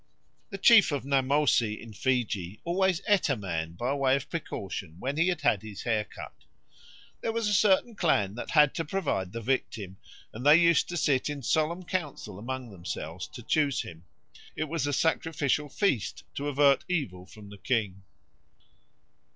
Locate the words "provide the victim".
8.83-9.97